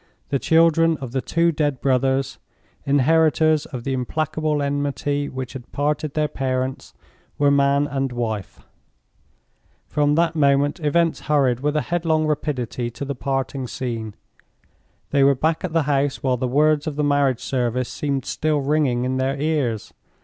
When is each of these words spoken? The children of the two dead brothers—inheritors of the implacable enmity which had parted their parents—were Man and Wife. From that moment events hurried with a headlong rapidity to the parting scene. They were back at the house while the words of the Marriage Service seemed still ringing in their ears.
The 0.29 0.39
children 0.39 0.97
of 0.97 1.11
the 1.11 1.21
two 1.21 1.51
dead 1.51 1.79
brothers—inheritors 1.79 3.67
of 3.67 3.83
the 3.83 3.93
implacable 3.93 4.63
enmity 4.63 5.29
which 5.29 5.53
had 5.53 5.71
parted 5.71 6.15
their 6.15 6.27
parents—were 6.27 7.51
Man 7.51 7.85
and 7.85 8.11
Wife. 8.11 8.61
From 9.85 10.15
that 10.15 10.33
moment 10.35 10.79
events 10.79 11.19
hurried 11.29 11.59
with 11.59 11.75
a 11.75 11.81
headlong 11.81 12.25
rapidity 12.25 12.89
to 12.89 13.05
the 13.05 13.13
parting 13.13 13.67
scene. 13.67 14.15
They 15.11 15.23
were 15.23 15.35
back 15.35 15.63
at 15.63 15.71
the 15.71 15.83
house 15.83 16.23
while 16.23 16.37
the 16.37 16.47
words 16.47 16.87
of 16.87 16.95
the 16.95 17.03
Marriage 17.03 17.41
Service 17.43 17.87
seemed 17.89 18.25
still 18.25 18.59
ringing 18.59 19.05
in 19.05 19.17
their 19.17 19.39
ears. 19.39 19.93